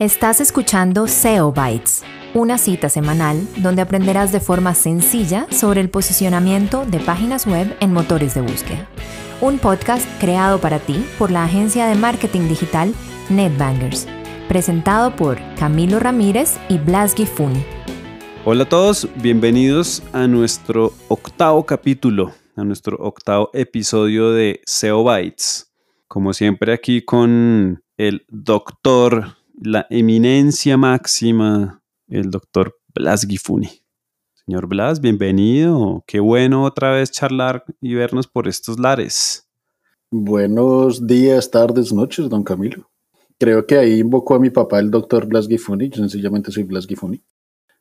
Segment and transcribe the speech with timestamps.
[0.00, 2.02] Estás escuchando SEO Bytes,
[2.34, 7.92] una cita semanal donde aprenderás de forma sencilla sobre el posicionamiento de páginas web en
[7.92, 8.88] motores de búsqueda.
[9.40, 12.92] Un podcast creado para ti por la agencia de marketing digital
[13.30, 14.08] NetBangers,
[14.48, 17.64] presentado por Camilo Ramírez y Blas Gifuni.
[18.44, 25.72] Hola a todos, bienvenidos a nuestro octavo capítulo, a nuestro octavo episodio de SEO Bytes.
[26.08, 33.70] Como siempre aquí con el doctor la eminencia máxima, el doctor Blas Gifuni.
[34.34, 36.04] Señor Blas, bienvenido.
[36.06, 39.48] Qué bueno otra vez charlar y vernos por estos lares.
[40.10, 42.90] Buenos días, tardes, noches, don Camilo.
[43.38, 45.88] Creo que ahí invocó a mi papá, el doctor Blas Gifuni.
[45.88, 47.22] Yo sencillamente soy Blas Gifuni.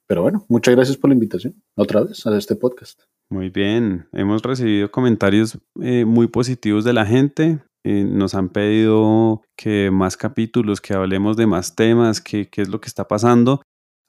[0.08, 3.02] Pero bueno, muchas gracias por la invitación otra vez a este podcast.
[3.30, 7.60] Muy bien, hemos recibido comentarios eh, muy positivos de la gente.
[7.86, 12.70] Eh, nos han pedido que más capítulos, que hablemos de más temas, que qué es
[12.70, 13.62] lo que está pasando.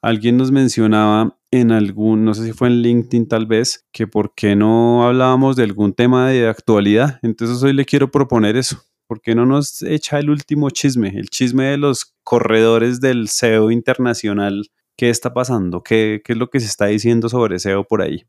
[0.03, 4.35] Alguien nos mencionaba en algún, no sé si fue en LinkedIn tal vez, que por
[4.35, 7.19] qué no hablábamos de algún tema de actualidad.
[7.23, 8.83] Entonces hoy le quiero proponer eso.
[9.09, 11.09] ¿Por qué no nos echa el último chisme?
[11.09, 14.69] El chisme de los corredores del SEO internacional.
[14.97, 15.83] ¿Qué está pasando?
[15.83, 18.25] ¿Qué, qué es lo que se está diciendo sobre SEO por ahí?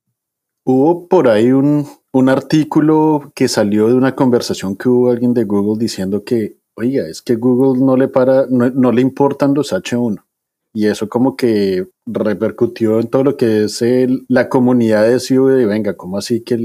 [0.67, 5.44] Hubo por ahí un, un artículo que salió de una conversación que hubo alguien de
[5.44, 10.23] Google diciendo que, oiga, es que Google no le para, no, le importan los H1.
[10.73, 13.83] Y eso como que repercutió en todo lo que es
[14.27, 16.55] la comunidad de SEO de, venga, ¿cómo así que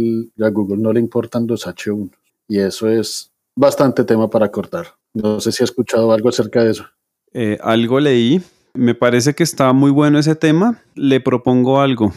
[0.40, 2.10] a Google no le importan los H1?
[2.48, 4.86] Y eso es bastante tema para cortar.
[5.12, 6.84] No sé si ha escuchado algo acerca de eso.
[7.32, 8.40] Eh, algo leí.
[8.74, 10.80] Me parece que está muy bueno ese tema.
[10.94, 12.12] Le propongo algo.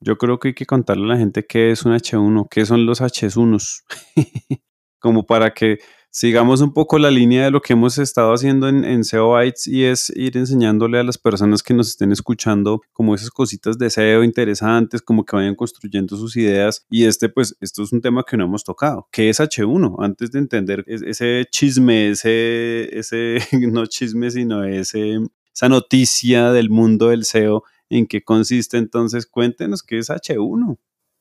[0.00, 2.86] Yo creo que hay que contarle a la gente qué es un H1, qué son
[2.86, 3.82] los H1s,
[4.98, 5.78] como para que
[6.16, 9.66] sigamos un poco la línea de lo que hemos estado haciendo en, en, SEO Bytes
[9.66, 13.90] y es ir enseñándole a las personas que nos estén escuchando como esas cositas de
[13.90, 16.86] SEO interesantes, como que vayan construyendo sus ideas.
[16.88, 19.06] Y este, pues, esto es un tema que no hemos tocado.
[19.12, 19.96] ¿Qué es H1?
[19.98, 23.38] Antes de entender ese chisme, ese, ese
[23.70, 25.18] no chisme, sino ese,
[25.54, 29.26] esa noticia del mundo del SEO en qué consiste entonces.
[29.26, 30.78] Cuéntenos qué es H1.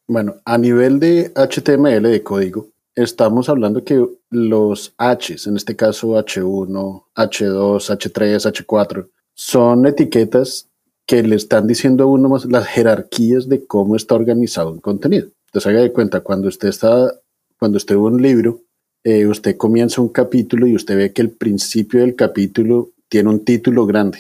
[0.08, 6.10] Bueno, a nivel de HTML de código, estamos hablando que los Hs, en este caso
[6.10, 10.70] H1, H2, H3, H4, son etiquetas
[11.06, 15.28] que le están diciendo a uno más las jerarquías de cómo está organizado un contenido.
[15.48, 17.14] Entonces haga de cuenta, cuando usted está,
[17.60, 18.62] cuando usted ve un libro,
[19.04, 23.46] eh, usted comienza un capítulo y usted ve que el principio del capítulo tiene un
[23.46, 24.20] título grande.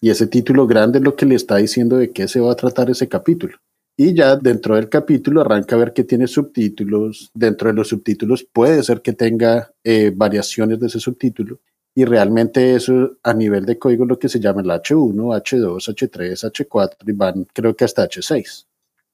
[0.00, 2.56] Y ese título grande es lo que le está diciendo de qué se va a
[2.56, 3.56] tratar ese capítulo.
[3.98, 7.30] Y ya dentro del capítulo arranca a ver que tiene subtítulos.
[7.32, 11.60] Dentro de los subtítulos puede ser que tenga eh, variaciones de ese subtítulo.
[11.94, 15.88] Y realmente eso a nivel de código es lo que se llama el H1, H2,
[15.94, 18.66] H3, H4 y van creo que hasta H6.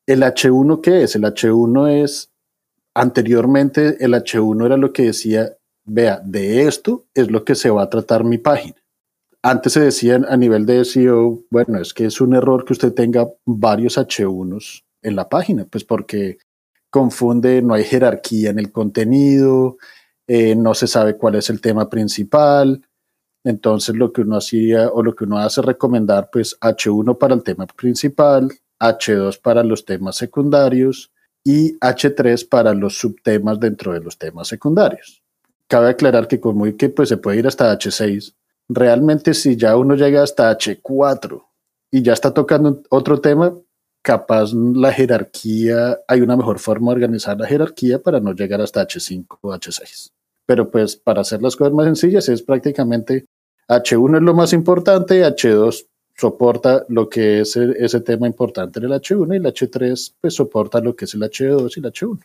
[0.04, 1.14] ¿El H1 qué es?
[1.14, 2.32] El H1 es,
[2.92, 7.84] anteriormente el H1 era lo que decía, vea, de esto es lo que se va
[7.84, 8.81] a tratar mi página.
[9.44, 12.92] Antes se decía a nivel de SEO, bueno, es que es un error que usted
[12.94, 16.38] tenga varios H1s en la página, pues porque
[16.90, 19.78] confunde, no hay jerarquía en el contenido,
[20.28, 22.82] eh, no se sabe cuál es el tema principal.
[23.42, 27.34] Entonces lo que uno hacía o lo que uno hace es recomendar pues H1 para
[27.34, 28.48] el tema principal,
[28.78, 31.10] H2 para los temas secundarios
[31.42, 35.24] y H3 para los subtemas dentro de los temas secundarios.
[35.66, 38.36] Cabe aclarar que con muy que pues se puede ir hasta H6
[38.74, 41.42] realmente si ya uno llega hasta H4
[41.90, 43.54] y ya está tocando otro tema,
[44.02, 48.86] capaz la jerarquía, hay una mejor forma de organizar la jerarquía para no llegar hasta
[48.86, 50.10] H5 o H6.
[50.46, 53.26] Pero pues para hacer las cosas más sencillas es prácticamente
[53.68, 58.92] H1 es lo más importante, H2 soporta lo que es ese tema importante en el
[58.92, 62.20] H1 y el H3 pues soporta lo que es el H2 y el H1.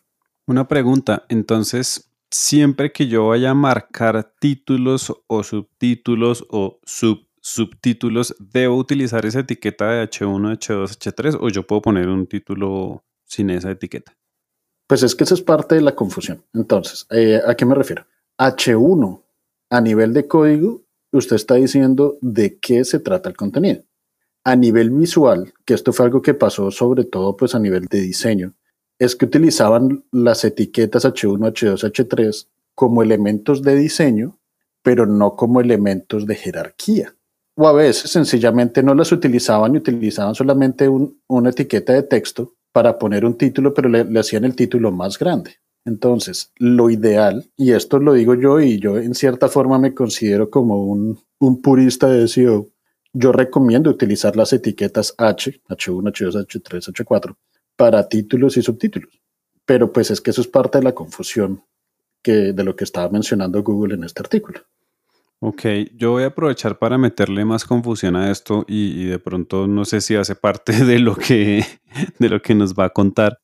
[0.47, 8.35] Una pregunta, entonces, siempre que yo vaya a marcar títulos o subtítulos o sub subtítulos,
[8.39, 13.49] ¿debo utilizar esa etiqueta de H1, H2, H3 o yo puedo poner un título sin
[13.49, 14.17] esa etiqueta?
[14.85, 16.43] Pues es que esa es parte de la confusión.
[16.53, 18.05] Entonces, eh, ¿a qué me refiero?
[18.37, 19.23] H1,
[19.69, 20.83] a nivel de código,
[21.13, 23.83] usted está diciendo de qué se trata el contenido.
[24.43, 28.01] A nivel visual, que esto fue algo que pasó sobre todo pues a nivel de
[28.01, 28.55] diseño,
[28.99, 34.37] es que utilizaban las etiquetas H1, H2, H3 como elementos de diseño,
[34.81, 37.13] pero no como elementos de jerarquía.
[37.55, 40.87] O a veces sencillamente no las utilizaban y utilizaban solamente
[41.27, 45.55] una etiqueta de texto para poner un título, pero le, hacían el título más grande.
[45.83, 50.49] Entonces, lo ideal, y esto lo digo yo y yo en cierta forma me considero
[50.49, 52.69] como un, un purista de SEO,
[53.13, 57.35] yo recomiendo utilizar las etiquetas H, H1, H2, H3, H4
[57.77, 59.21] para títulos y subtítulos.
[59.65, 61.63] Pero pues es que eso es parte de la confusión
[62.21, 64.61] que, de lo que estaba mencionando Google en este artículo.
[65.39, 65.63] Ok,
[65.95, 69.85] yo voy a aprovechar para meterle más confusión a esto y, y, de pronto no
[69.85, 71.63] sé si hace parte de lo, que,
[72.19, 73.39] de lo que nos va a contar.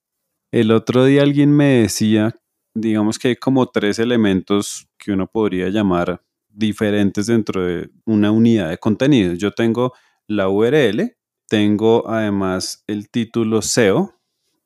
[0.51, 2.35] El otro día alguien me decía,
[2.73, 8.69] digamos que hay como tres elementos que uno podría llamar diferentes dentro de una unidad
[8.69, 9.33] de contenido.
[9.33, 9.93] Yo tengo
[10.27, 11.15] la URL,
[11.47, 14.19] tengo además el título SEO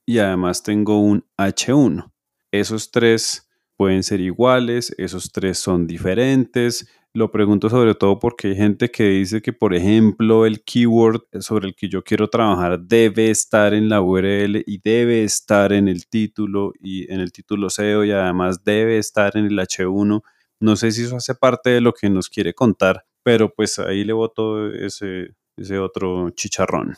[0.08, 2.12] y además tengo un H1.
[2.52, 6.90] Esos tres pueden ser iguales, esos tres son diferentes.
[7.14, 11.68] Lo pregunto sobre todo porque hay gente que dice que, por ejemplo, el keyword sobre
[11.68, 16.08] el que yo quiero trabajar debe estar en la URL y debe estar en el
[16.08, 20.24] título y en el título SEO y además debe estar en el H1
[20.60, 24.04] no sé si eso hace parte de lo que nos quiere contar, pero pues ahí
[24.04, 26.96] le voto ese, ese otro chicharrón.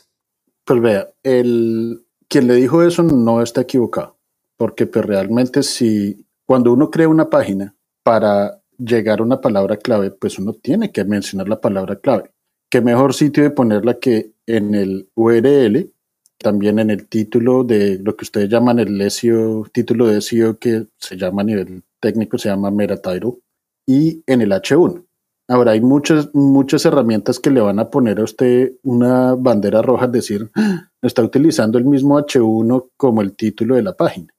[0.64, 4.16] Pues vea, el, quien le dijo eso no está equivocado,
[4.56, 7.74] porque pues realmente si cuando uno crea una página
[8.04, 12.30] para llegar a una palabra clave, pues uno tiene que mencionar la palabra clave.
[12.70, 15.92] ¿Qué mejor sitio de ponerla que en el URL,
[16.38, 20.86] también en el título de lo que ustedes llaman el SEO, título de SEO que
[20.98, 23.38] se llama a nivel técnico, se llama meta title,
[23.86, 25.04] y en el H1.
[25.50, 30.04] Ahora, hay muchas, muchas herramientas que le van a poner a usted una bandera roja,
[30.04, 34.32] es decir, ah, está utilizando el mismo H1 como el título de la página.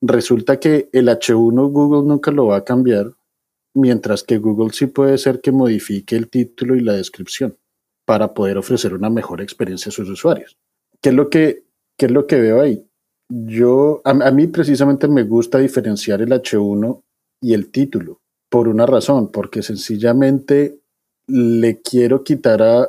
[0.00, 3.12] Resulta que el H1 Google nunca lo va a cambiar,
[3.74, 7.56] mientras que Google sí puede ser que modifique el título y la descripción
[8.06, 10.56] para poder ofrecer una mejor experiencia a sus usuarios.
[11.00, 11.64] ¿Qué es lo que,
[11.98, 12.86] qué es lo que veo ahí?
[13.28, 17.02] Yo, a, a mí precisamente me gusta diferenciar el H1
[17.40, 18.21] y el título
[18.52, 20.78] por una razón, porque sencillamente
[21.26, 22.86] le quiero quitar a,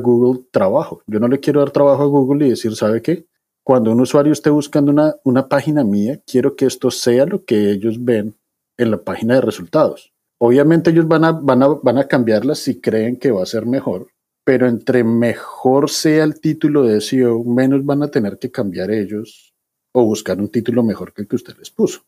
[0.00, 1.02] Google trabajo.
[1.06, 3.26] Yo no le quiero dar trabajo a Google y decir, ¿sabe qué?
[3.62, 7.70] Cuando un usuario esté buscando una, una página mía, quiero que esto sea lo que
[7.70, 8.34] ellos ven
[8.78, 10.14] en la página de resultados.
[10.38, 13.66] Obviamente ellos van a, van a, van a cambiarla si creen que va a ser
[13.66, 14.08] mejor,
[14.42, 19.52] pero entre mejor sea el título de SEO, menos van a tener que cambiar ellos
[19.92, 22.00] o buscar un título mejor que el que usted les puso.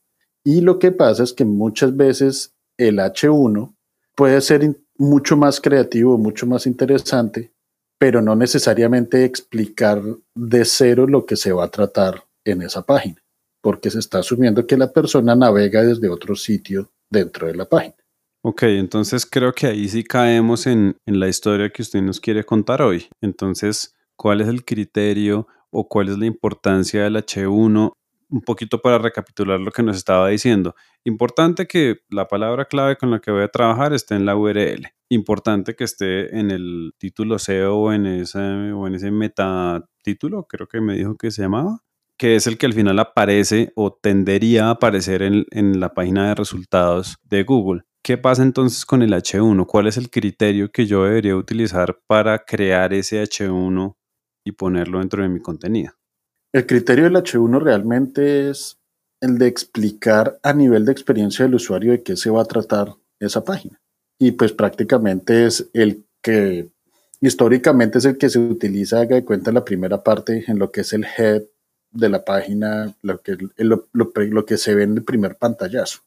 [0.43, 3.75] Y lo que pasa es que muchas veces el H1
[4.15, 7.53] puede ser mucho más creativo, mucho más interesante,
[7.99, 10.03] pero no necesariamente explicar
[10.35, 13.17] de cero lo que se va a tratar en esa página,
[13.61, 17.97] porque se está asumiendo que la persona navega desde otro sitio dentro de la página.
[18.43, 22.45] Ok, entonces creo que ahí sí caemos en, en la historia que usted nos quiere
[22.45, 23.09] contar hoy.
[23.21, 27.93] Entonces, ¿cuál es el criterio o cuál es la importancia del H1
[28.29, 30.75] un poquito para recapitular lo que nos estaba diciendo.
[31.05, 34.89] Importante que la palabra clave con la que voy a trabajar esté en la URL.
[35.09, 40.67] Importante que esté en el título SEO o en ese, o en ese metatítulo, creo
[40.67, 41.81] que me dijo que se llamaba,
[42.19, 46.29] que es el que al final aparece o tendería a aparecer en, en la página
[46.29, 47.83] de resultados de Google.
[48.03, 49.67] ¿Qué pasa entonces con el H1?
[49.67, 53.97] ¿Cuál es el criterio que yo debería utilizar para crear ese H1
[54.45, 55.93] y ponerlo dentro de mi contenido?
[56.53, 58.79] El criterio del H1 realmente es
[59.21, 62.95] el de explicar a nivel de experiencia del usuario de qué se va a tratar
[63.19, 63.81] esa página.
[64.19, 66.69] Y pues prácticamente es el que
[67.21, 70.83] históricamente es el que se utiliza, haga de cuenta, la primera parte en lo que
[70.83, 71.43] es el head
[71.91, 76.01] de la página, lo que, lo, lo que se ve en el primer pantallazo.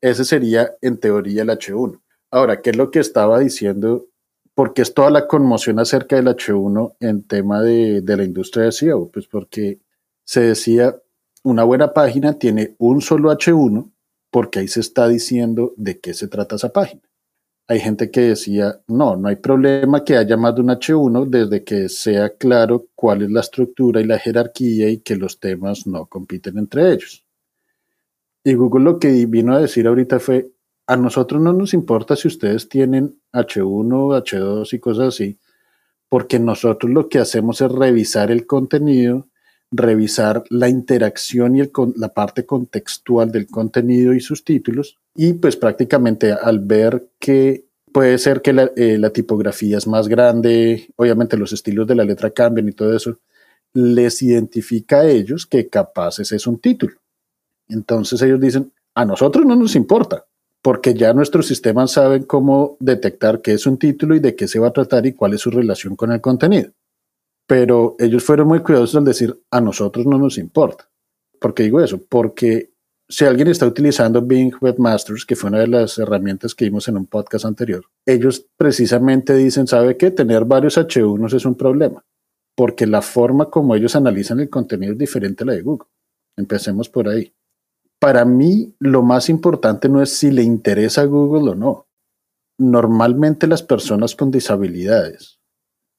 [0.00, 2.00] Ese sería en teoría el H1.
[2.30, 4.06] Ahora, ¿qué es lo que estaba diciendo
[4.54, 8.72] porque es toda la conmoción acerca del H1 en tema de, de, la industria de
[8.72, 9.10] SEO?
[9.10, 9.80] Pues porque
[10.24, 10.94] se decía,
[11.42, 13.90] una buena página tiene un solo H1
[14.30, 17.02] porque ahí se está diciendo de qué se trata esa página.
[17.66, 21.64] Hay gente que decía, no, no hay problema que haya más de un H1 desde
[21.64, 26.06] que sea claro cuál es la estructura y la jerarquía y que los temas no
[26.06, 27.24] compiten entre ellos.
[28.42, 30.50] Y Google lo que vino a decir ahorita fue,
[30.86, 35.38] a nosotros no nos importa si ustedes tienen H1, H2 y cosas así,
[36.08, 39.28] porque nosotros lo que hacemos es revisar el contenido,
[39.70, 41.62] revisar la interacción y
[41.96, 48.18] la parte contextual del contenido y sus títulos, y pues prácticamente al ver que puede
[48.18, 52.30] ser que la, eh, la tipografía es más grande, obviamente los estilos de la letra
[52.30, 53.18] cambian y todo eso,
[53.72, 56.94] les identifica a ellos que capaz ese es un título.
[57.68, 60.24] Entonces ellos dicen, a nosotros no nos importa,
[60.64, 64.58] porque ya nuestros sistemas saben cómo detectar qué es un título y de qué se
[64.58, 66.72] va a tratar y cuál es su relación con el contenido.
[67.46, 70.88] Pero ellos fueron muy cuidadosos al decir, a nosotros no nos importa.
[71.38, 72.00] ¿Por qué digo eso?
[72.08, 72.72] Porque
[73.06, 76.96] si alguien está utilizando Bing Webmasters, que fue una de las herramientas que vimos en
[76.96, 80.12] un podcast anterior, ellos precisamente dicen, ¿sabe qué?
[80.12, 82.02] Tener varios H1s es un problema,
[82.56, 85.88] porque la forma como ellos analizan el contenido es diferente a la de Google.
[86.38, 87.34] Empecemos por ahí.
[88.04, 91.86] Para mí, lo más importante no es si le interesa a Google o no.
[92.58, 95.40] Normalmente las personas con disabilidades,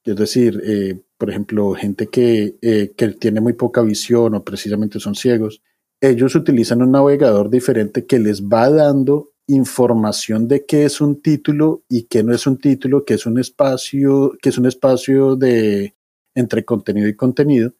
[0.03, 4.99] es decir, eh, por ejemplo, gente que, eh, que tiene muy poca visión o precisamente
[4.99, 5.63] son ciegos,
[5.99, 11.85] ellos utilizan un navegador diferente que les va dando información de qué es un título
[11.89, 15.95] y qué no es un título, qué es un espacio, que es un espacio de
[16.35, 17.73] entre contenido y contenido,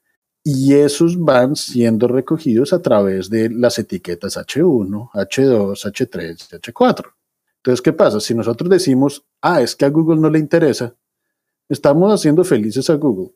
[0.48, 7.14] y esos van siendo recogidos a través de las etiquetas H1, H2, H3, H4.
[7.58, 8.20] Entonces, ¿qué pasa?
[8.20, 10.96] Si nosotros decimos, ah, es que a Google no le interesa,
[11.68, 13.34] Estamos haciendo felices a Google,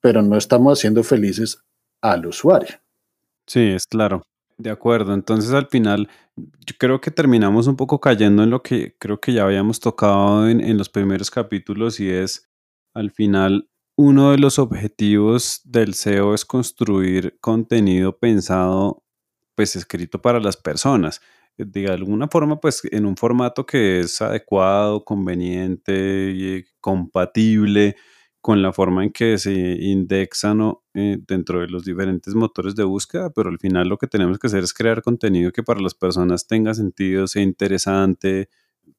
[0.00, 1.62] pero no estamos haciendo felices
[2.00, 2.76] al usuario.
[3.46, 4.22] Sí, es claro.
[4.58, 5.14] De acuerdo.
[5.14, 9.32] Entonces al final yo creo que terminamos un poco cayendo en lo que creo que
[9.32, 12.48] ya habíamos tocado en, en los primeros capítulos y es
[12.94, 19.02] al final uno de los objetivos del SEO es construir contenido pensado,
[19.54, 21.20] pues escrito para las personas
[21.58, 27.96] de alguna forma, pues en un formato que es adecuado, conveniente y compatible
[28.40, 33.30] con la forma en que se indexan eh, dentro de los diferentes motores de búsqueda,
[33.30, 36.46] pero al final lo que tenemos que hacer es crear contenido que para las personas
[36.46, 38.48] tenga sentido, sea interesante.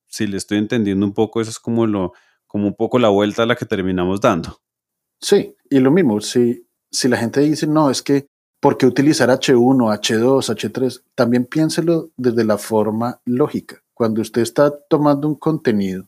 [0.08, 2.14] Si le estoy entendiendo un poco, eso es como lo,
[2.48, 4.60] como un poco la vuelta a la que terminamos dando.
[5.22, 8.28] Sí, y lo mismo, si, si la gente dice, no, es que
[8.60, 11.04] ¿Por qué utilizar H1, H2, H3?
[11.14, 13.84] También piénselo desde la forma lógica.
[13.94, 16.08] Cuando usted está tomando un contenido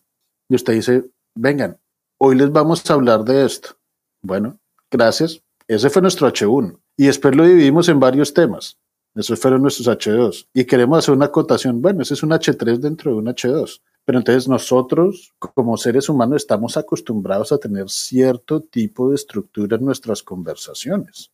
[0.49, 1.77] y usted dice, vengan,
[2.17, 3.77] hoy les vamos a hablar de esto.
[4.23, 5.43] Bueno, gracias.
[5.67, 6.79] Ese fue nuestro H1.
[6.97, 8.79] Y después lo dividimos en varios temas.
[9.13, 10.47] Esos fueron nuestros H2.
[10.53, 11.83] Y queremos hacer una acotación.
[11.83, 13.79] Bueno, ese es un H3 dentro de un H2.
[14.09, 19.85] Pero entonces nosotros, como seres humanos, estamos acostumbrados a tener cierto tipo de estructura en
[19.85, 21.31] nuestras conversaciones.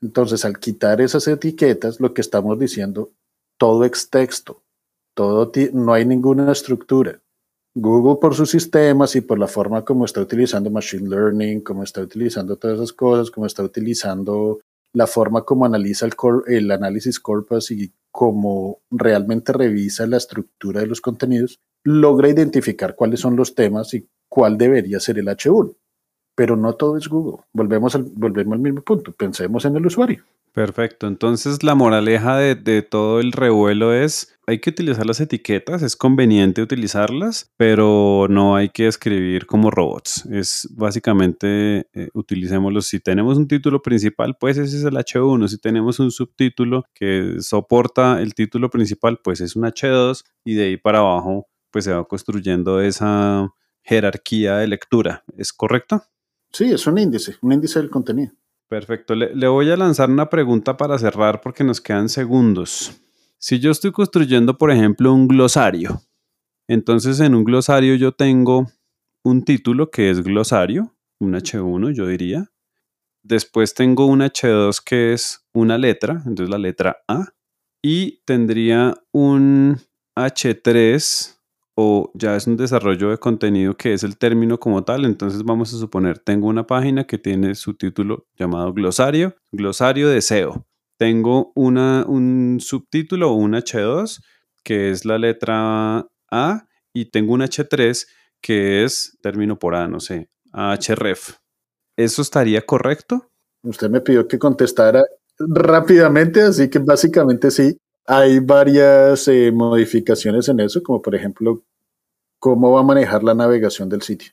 [0.00, 3.12] Entonces, al quitar esas etiquetas, lo que estamos diciendo,
[3.58, 4.62] todo es texto,
[5.12, 7.20] todo no hay ninguna estructura.
[7.74, 12.00] Google por sus sistemas y por la forma como está utilizando Machine Learning, como está
[12.00, 14.60] utilizando todas esas cosas, como está utilizando
[14.94, 16.14] la forma como analiza el,
[16.46, 23.20] el análisis corpus y cómo realmente revisa la estructura de los contenidos, logra identificar cuáles
[23.20, 25.74] son los temas y cuál debería ser el H1
[26.34, 27.44] pero no todo es Google.
[27.52, 30.24] Volvemos al, volvemos al mismo punto, pensemos en el usuario.
[30.52, 35.96] Perfecto, entonces la moraleja de, todo el revuelo es, hay que utilizar las etiquetas, es
[35.96, 40.26] conveniente utilizarlas, pero no hay que escribir como robots.
[40.26, 45.56] Es básicamente, eh, utilicémoslos, si tenemos un título principal, pues ese es el H1, si
[45.56, 50.76] tenemos un subtítulo que soporta el título principal, pues es un H2 y de ahí
[50.76, 53.52] para abajo, pues se va construyendo esa
[53.82, 56.04] jerarquía de lectura, ¿es correcto?
[56.52, 58.32] Sí, es un índice, un índice del contenido.
[58.68, 59.14] Perfecto.
[59.14, 62.92] Le, voy a lanzar una pregunta para cerrar porque nos quedan segundos.
[63.38, 66.00] Si yo estoy construyendo, por ejemplo, un glosario,
[66.68, 68.70] entonces en un glosario yo tengo
[69.24, 72.50] un título que es glosario, un H1 yo diría.
[73.22, 77.34] Después tengo un H2 que es una letra, entonces la letra A.
[77.82, 79.80] Y tendría un
[80.16, 81.36] H3
[82.14, 85.04] ya es un desarrollo de contenido que es el término como tal.
[85.04, 90.20] Entonces vamos a suponer, tengo una página que tiene su título llamado glosario, glosario de
[90.20, 90.66] SEO.
[90.98, 94.20] Tengo una, un subtítulo o un H2
[94.62, 98.06] que es la letra A y tengo un H3
[98.40, 101.36] que es término por A, no sé, href.
[101.96, 103.30] ¿Eso estaría correcto?
[103.62, 105.02] Usted me pidió que contestara
[105.38, 107.76] rápidamente, así que básicamente sí.
[108.06, 111.62] Hay varias eh, modificaciones en eso, como por ejemplo,
[112.42, 114.32] cómo va a manejar la navegación del sitio.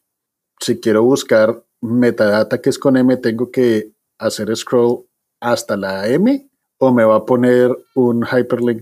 [0.60, 5.06] Si quiero buscar metadata que es con M, tengo que hacer scroll
[5.40, 6.50] hasta la M
[6.80, 8.82] o me va a poner un hyperlink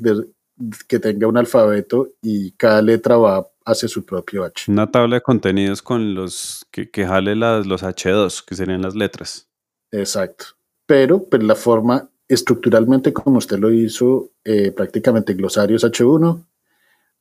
[0.88, 4.72] que tenga un alfabeto y cada letra va hacia su propio H.
[4.72, 8.96] Una tabla de contenidos con los que, que jale las, los H2, que serían las
[8.96, 9.50] letras.
[9.92, 10.46] Exacto.
[10.86, 16.46] Pero pues, la forma estructuralmente como usted lo hizo, eh, prácticamente glosarios H1,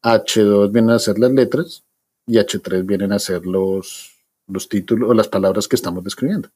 [0.04, 1.85] H2 vienen a ser las letras
[2.26, 4.16] y H3 vienen a ser los,
[4.48, 6.48] los títulos o las palabras que estamos describiendo.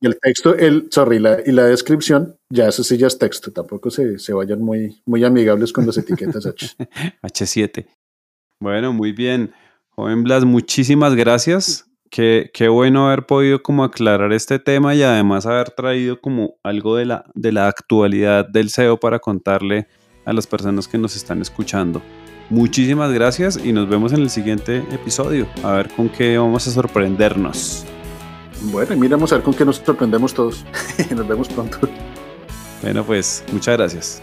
[0.00, 3.50] Y el texto, el, sorry, la, y la descripción, ya eso sí ya es texto,
[3.50, 6.76] tampoco se, se vayan muy, muy amigables con las etiquetas H.
[7.22, 7.86] H7.
[8.60, 9.52] Bueno, muy bien.
[9.94, 11.86] Joven Blas, muchísimas gracias.
[12.10, 16.96] Qué, qué, bueno haber podido como aclarar este tema y además haber traído como algo
[16.96, 19.88] de la, de la actualidad del SEO para contarle
[20.24, 22.02] a las personas que nos están escuchando.
[22.48, 25.46] Muchísimas gracias y nos vemos en el siguiente episodio.
[25.64, 27.84] A ver con qué vamos a sorprendernos.
[28.62, 30.64] Bueno, y miramos a ver con qué nos sorprendemos todos.
[31.14, 31.78] nos vemos pronto.
[32.82, 34.22] Bueno, pues muchas gracias.